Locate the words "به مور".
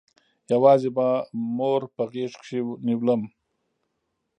0.95-1.81